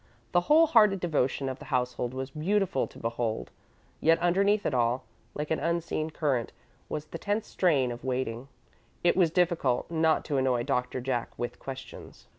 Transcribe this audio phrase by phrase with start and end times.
[0.31, 3.51] The whole hearted devotion of the household was beautiful to behold,
[3.99, 5.03] yet underneath it all,
[5.35, 6.51] like an unseen current,
[6.89, 8.47] was the tense strain of waiting.
[9.03, 12.25] It was difficult not to annoy Doctor Jack with questions.